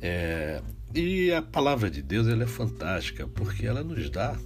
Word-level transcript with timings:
É, 0.00 0.62
e 0.94 1.32
a 1.32 1.42
palavra 1.42 1.90
de 1.90 2.02
Deus 2.02 2.28
ela 2.28 2.44
é 2.44 2.46
fantástica 2.46 3.26
porque 3.26 3.66
ela 3.66 3.82
nos 3.82 4.10
dá 4.10 4.36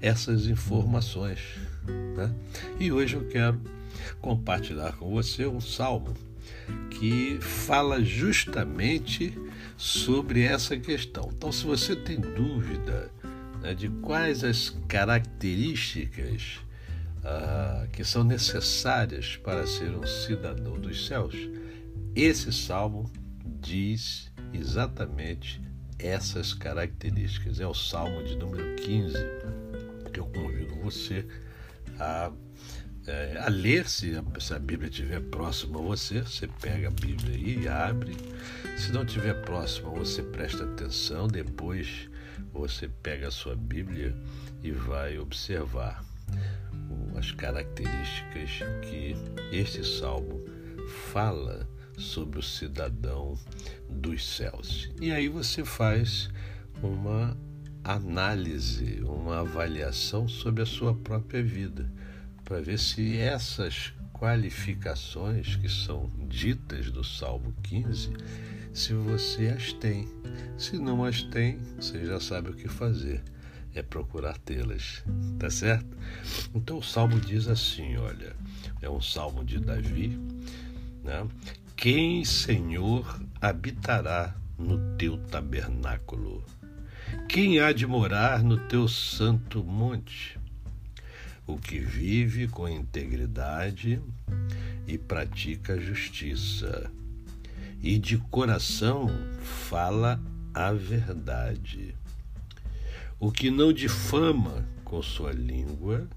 essas 0.00 0.46
informações. 0.46 1.38
Né? 2.16 2.34
E 2.80 2.90
hoje 2.90 3.14
eu 3.14 3.28
quero 3.28 3.60
compartilhar 4.20 4.92
com 4.96 5.10
você 5.10 5.46
um 5.46 5.60
salmo 5.60 6.14
que 6.90 7.38
fala 7.40 8.02
justamente 8.02 9.36
sobre 9.76 10.42
essa 10.42 10.76
questão. 10.76 11.30
Então, 11.36 11.52
se 11.52 11.64
você 11.64 11.94
tem 11.94 12.18
dúvida 12.18 13.10
né, 13.66 13.74
de 13.74 13.88
quais 13.88 14.44
as 14.44 14.70
características 14.86 16.60
ah, 17.24 17.88
que 17.92 18.04
são 18.04 18.22
necessárias 18.22 19.36
para 19.36 19.66
ser 19.66 19.90
um 19.90 20.06
cidadão 20.06 20.78
dos 20.78 21.06
céus, 21.06 21.34
esse 22.14 22.52
salmo 22.52 23.10
diz 23.44 24.30
exatamente 24.54 25.60
essas 25.98 26.54
características. 26.54 27.58
É 27.58 27.66
o 27.66 27.74
salmo 27.74 28.22
de 28.22 28.36
número 28.36 28.76
15 28.76 29.16
que 30.12 30.20
eu 30.20 30.26
convido 30.26 30.76
você 30.76 31.26
a 31.98 32.30
é, 33.08 33.38
a 33.40 33.48
ler, 33.48 33.88
se 33.88 34.16
a, 34.16 34.40
se 34.40 34.52
a 34.52 34.58
Bíblia 34.58 34.90
estiver 34.90 35.20
próxima 35.20 35.78
a 35.78 35.82
você, 35.82 36.22
você 36.22 36.48
pega 36.60 36.88
a 36.88 36.90
Bíblia 36.90 37.36
e 37.36 37.68
abre. 37.68 38.16
Se 38.76 38.90
não 38.90 39.04
estiver 39.04 39.42
próxima, 39.42 39.90
você 39.90 40.24
presta 40.24 40.64
atenção, 40.64 41.28
depois 41.28 42.08
você 42.52 42.88
pega 43.02 43.28
a 43.28 43.30
sua 43.30 43.54
Bíblia 43.54 44.14
e 44.62 44.70
vai 44.70 45.18
observar 45.18 46.04
as 47.16 47.32
características 47.32 48.50
que 48.82 49.16
este 49.52 49.84
salmo 49.84 50.44
fala 51.12 51.68
sobre 51.96 52.38
o 52.38 52.42
cidadão 52.42 53.38
dos 53.88 54.26
céus. 54.36 54.90
E 55.00 55.10
aí 55.10 55.28
você 55.28 55.64
faz 55.64 56.28
uma 56.82 57.36
análise, 57.82 59.00
uma 59.02 59.40
avaliação 59.40 60.28
sobre 60.28 60.62
a 60.62 60.66
sua 60.66 60.94
própria 60.94 61.42
vida 61.42 61.90
para 62.44 62.60
ver 62.60 62.78
se 62.78 63.16
essas 63.16 63.92
qualificações 64.12 65.56
que 65.56 65.68
são 65.68 66.10
ditas 66.28 66.90
do 66.90 67.04
Salmo 67.04 67.54
15, 67.62 68.10
se 68.72 68.92
você 68.94 69.48
as 69.48 69.72
tem. 69.72 70.08
Se 70.58 70.78
não 70.78 71.04
as 71.04 71.22
tem, 71.22 71.58
você 71.78 72.04
já 72.04 72.18
sabe 72.18 72.50
o 72.50 72.54
que 72.54 72.68
fazer. 72.68 73.22
É 73.74 73.82
procurar 73.82 74.38
tê-las, 74.38 75.04
tá 75.38 75.50
certo? 75.50 75.86
Então 76.54 76.78
o 76.78 76.82
salmo 76.82 77.20
diz 77.20 77.46
assim: 77.46 77.96
olha, 77.96 78.34
é 78.80 78.88
um 78.88 79.02
salmo 79.02 79.44
de 79.44 79.58
Davi, 79.58 80.18
né? 81.04 81.26
Quem, 81.76 82.24
Senhor, 82.24 83.20
habitará 83.38 84.34
no 84.58 84.96
teu 84.96 85.18
tabernáculo? 85.18 86.42
Quem 87.28 87.60
há 87.60 87.70
de 87.72 87.86
morar 87.86 88.42
no 88.42 88.56
teu 88.56 88.88
santo 88.88 89.62
monte? 89.62 90.38
o 91.46 91.56
que 91.56 91.78
vive 91.78 92.48
com 92.48 92.68
integridade 92.68 94.02
e 94.86 94.98
pratica 94.98 95.80
justiça, 95.80 96.90
e 97.80 97.98
de 97.98 98.18
coração 98.18 99.08
fala 99.68 100.20
a 100.56 100.72
verdade. 100.72 101.94
O 103.20 103.30
que 103.30 103.50
não 103.50 103.74
difama 103.74 104.66
com 104.84 105.02
sua 105.02 105.30
língua 105.30 106.08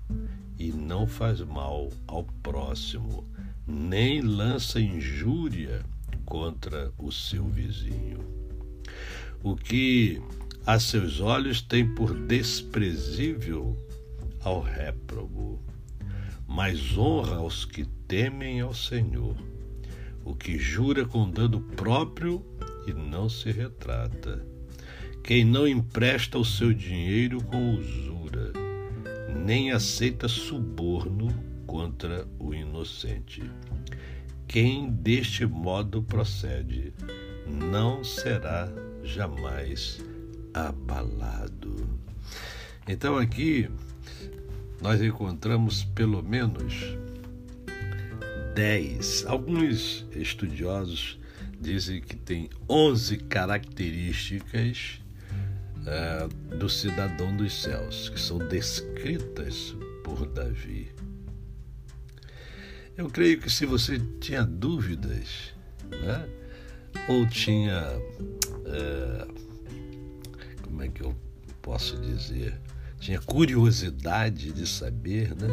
e 0.57 0.72
não 0.72 1.05
faz 1.05 1.41
mal 1.41 1.89
ao 2.07 2.23
próximo, 2.41 3.28
nem 3.67 4.22
lança 4.22 4.79
injúria 4.79 5.83
contra 6.25 6.89
o 6.97 7.11
seu 7.11 7.44
vizinho. 7.49 8.19
O 9.44 9.57
que 9.57 10.22
a 10.66 10.79
seus 10.79 11.19
olhos 11.19 11.61
tem 11.61 11.85
por 11.94 12.13
desprezível 12.13 13.75
ao 14.41 14.61
réprobo, 14.61 15.59
mas 16.47 16.97
honra 16.97 17.35
aos 17.35 17.66
que 17.66 17.83
temem 18.07 18.61
ao 18.61 18.73
Senhor, 18.73 19.35
o 20.29 20.35
que 20.35 20.59
jura 20.59 21.06
com 21.06 21.28
dano 21.28 21.59
próprio 21.59 22.45
e 22.85 22.94
não 22.94 23.28
se 23.28 23.51
retrata, 23.51 24.45
quem 25.23 25.44
não 25.44 25.67
empresta 25.67 26.38
o 26.38 26.45
seu 26.45 26.72
dinheiro 26.72 27.44
com 27.44 27.73
usura, 27.73 28.53
nem 29.44 29.72
aceita 29.72 30.28
suborno 30.28 31.29
contra 31.66 32.28
o 32.38 32.53
inocente. 32.53 33.41
Quem 34.47 34.91
deste 34.91 35.47
modo 35.47 36.03
procede 36.03 36.94
não 37.47 38.03
será 38.03 38.72
jamais 39.03 40.00
abalado. 40.53 41.90
Então 42.88 43.17
aqui 43.17 43.67
nós 44.79 45.01
encontramos 45.01 45.84
pelo 45.84 46.22
menos 46.22 46.96
dez. 48.53 49.25
Alguns 49.25 50.05
estudiosos 50.15 51.19
dizem 51.59 52.01
que 52.01 52.15
tem 52.15 52.49
onze 52.67 53.17
características 53.17 55.01
é, 55.85 56.55
do 56.55 56.69
cidadão 56.69 57.35
dos 57.35 57.61
céus, 57.61 58.09
que 58.09 58.19
são 58.19 58.37
descritas 58.37 59.75
por 60.03 60.25
Davi. 60.27 60.91
Eu 62.97 63.09
creio 63.09 63.39
que 63.39 63.49
se 63.49 63.65
você 63.65 63.99
tinha 64.19 64.43
dúvidas, 64.43 65.53
né, 65.89 66.27
ou 67.07 67.25
tinha. 67.27 67.85
É, 68.66 69.27
como 70.61 70.81
é 70.83 70.87
que 70.89 71.01
eu 71.01 71.16
posso 71.61 71.97
dizer? 71.97 72.59
tinha 72.99 73.19
curiosidade 73.19 74.52
de 74.52 74.67
saber, 74.67 75.35
né? 75.35 75.47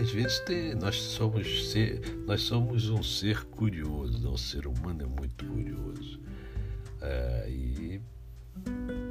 Às 0.00 0.10
vezes 0.10 0.38
tem, 0.40 0.74
nós 0.74 0.96
somos 0.96 1.70
ser, 1.70 2.00
nós 2.26 2.42
somos 2.42 2.90
um 2.90 3.02
ser 3.02 3.44
curioso, 3.46 4.30
o 4.30 4.36
ser 4.36 4.66
humano 4.66 5.02
é 5.02 5.06
muito 5.06 5.44
curioso. 5.46 6.20
É, 7.00 7.48
e 7.48 8.00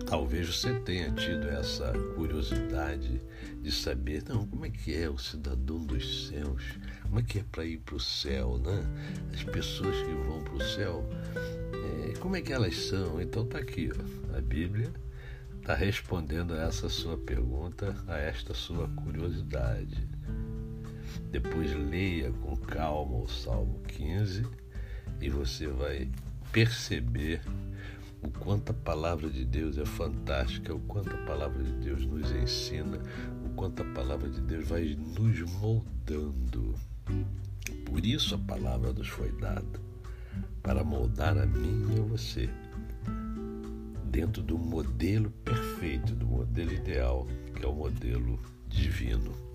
talvez 0.06 0.48
você 0.48 0.74
tenha 0.82 1.12
tido 1.12 1.50
essa 1.50 1.92
curiosidade 2.16 3.20
de 3.62 3.72
saber, 3.72 4.24
não, 4.30 4.46
como 4.46 4.66
é 4.66 4.70
que 4.70 4.94
é 4.94 5.10
o 5.10 5.18
cidadão 5.18 5.84
dos 5.84 6.28
céus? 6.28 6.64
Como 7.02 7.20
é 7.20 7.24
que 7.24 7.40
é 7.40 7.44
para 7.52 7.66
ir 7.66 7.80
para 7.80 7.96
o 7.96 8.00
céu, 8.00 8.60
né? 8.60 8.84
As 9.34 9.44
pessoas 9.44 9.96
que 9.98 10.14
vão 10.14 10.44
para 10.44 10.54
o 10.54 10.62
céu, 10.62 11.10
é, 11.36 12.14
como 12.20 12.36
é 12.36 12.42
que 12.42 12.54
elas 12.54 12.76
são? 12.76 13.20
Então 13.20 13.46
tá 13.46 13.58
aqui, 13.58 13.90
ó, 13.92 14.38
a 14.38 14.42
Bíblia 14.42 14.94
está 15.60 15.74
respondendo 15.74 16.54
a 16.54 16.62
essa 16.62 16.88
sua 16.90 17.18
pergunta, 17.18 17.96
a 18.08 18.18
esta 18.18 18.54
sua 18.54 18.88
curiosidade. 18.90 20.08
Depois 21.32 21.74
leia 21.74 22.32
com 22.32 22.56
calma 22.56 23.18
o 23.18 23.28
Salmo 23.28 23.80
15 23.88 24.46
e 25.22 25.30
você 25.30 25.68
vai 25.68 26.10
perceber 26.52 27.42
o 28.22 28.30
quanto 28.40 28.72
a 28.72 28.74
palavra 28.74 29.30
de 29.30 29.46
Deus 29.46 29.78
é 29.78 29.86
fantástica, 29.86 30.74
o 30.74 30.80
quanto 30.80 31.14
a 31.14 31.26
palavra 31.26 31.64
de 31.64 31.72
Deus 31.74 32.06
nos 32.06 32.32
ensina, 32.32 33.00
o 33.46 33.50
quanto 33.50 33.84
a 33.84 33.86
palavra 33.94 34.30
de 34.30 34.42
Deus 34.42 34.68
vai 34.68 34.96
nos 34.96 35.42
moldando. 35.60 36.74
Por 37.86 38.06
isso 38.06 38.36
a 38.36 38.38
palavra 38.38 38.92
nos 38.94 39.08
foi 39.08 39.32
dada 39.34 39.80
para 40.64 40.84
moldar 40.84 41.38
a 41.38 41.46
mim 41.46 41.86
e 41.96 42.00
a 42.00 42.04
você 42.04 42.50
dentro 44.06 44.42
do 44.42 44.58
modelo 44.58 45.30
perfeito, 45.44 46.16
do 46.16 46.26
modelo 46.26 46.72
ideal, 46.72 47.28
que 47.54 47.66
é 47.66 47.68
o 47.68 47.74
modelo 47.74 48.40
divino. 48.68 49.55